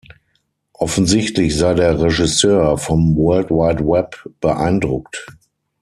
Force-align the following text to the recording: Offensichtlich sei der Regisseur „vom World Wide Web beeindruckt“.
Offensichtlich 0.73 1.55
sei 1.55 1.75
der 1.75 2.01
Regisseur 2.01 2.79
„vom 2.79 3.15
World 3.15 3.51
Wide 3.51 3.83
Web 3.85 4.31
beeindruckt“. 4.39 5.27